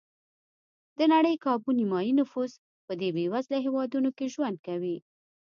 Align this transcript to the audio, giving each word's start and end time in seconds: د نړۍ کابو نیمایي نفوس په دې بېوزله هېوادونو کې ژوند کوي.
د 0.97 0.99
نړۍ 1.13 1.35
کابو 1.45 1.69
نیمایي 1.79 2.13
نفوس 2.19 2.51
په 2.85 2.93
دې 2.99 3.09
بېوزله 3.15 3.57
هېوادونو 3.65 4.09
کې 4.17 4.31
ژوند 4.33 4.57
کوي. 4.67 4.97